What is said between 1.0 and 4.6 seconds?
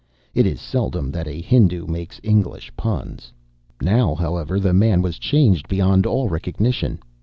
that a Hindu makes English puns. Now, however,